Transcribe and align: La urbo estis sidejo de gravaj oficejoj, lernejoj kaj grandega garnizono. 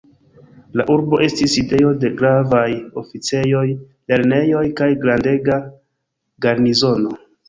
La 0.79 0.83
urbo 0.91 1.17
estis 1.25 1.51
sidejo 1.55 1.91
de 2.03 2.09
gravaj 2.21 2.63
oficejoj, 3.01 3.65
lernejoj 4.13 4.63
kaj 4.81 4.87
grandega 5.05 5.59
garnizono. 6.47 7.13